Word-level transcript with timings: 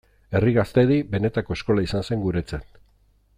Herri 0.37 0.53
Gaztedi 0.55 0.97
benetako 1.11 1.57
eskola 1.59 1.85
izan 1.89 2.09
zen 2.09 2.25
guretzat. 2.25 2.83